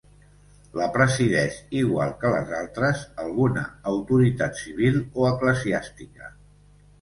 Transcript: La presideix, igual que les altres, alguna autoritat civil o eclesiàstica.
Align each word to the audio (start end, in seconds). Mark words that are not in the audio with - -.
La 0.77 0.85
presideix, 0.93 1.59
igual 1.81 2.13
que 2.23 2.31
les 2.35 2.53
altres, 2.61 3.03
alguna 3.25 3.67
autoritat 3.93 4.59
civil 4.63 4.99
o 5.21 5.29
eclesiàstica. 5.35 6.33